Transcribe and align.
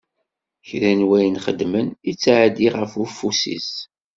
Kra 0.67 0.91
n 0.99 1.01
wayen 1.07 1.35
xeddmen, 1.45 1.87
ittɛeddi 2.11 2.67
ɣef 2.75 2.91
ufus-is. 3.03 3.71